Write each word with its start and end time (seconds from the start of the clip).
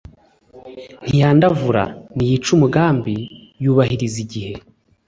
ntiyandavura, 1.05 1.83
ntiyica 2.15 2.49
umugambi, 2.57 3.15
yubahiriza 3.63 4.17
igihe 4.25 4.53